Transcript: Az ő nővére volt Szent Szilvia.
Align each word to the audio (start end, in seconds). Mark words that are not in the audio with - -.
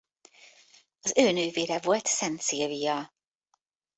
Az 1.01 1.13
ő 1.17 1.31
nővére 1.31 1.79
volt 1.79 2.05
Szent 2.05 2.41
Szilvia. 2.41 3.13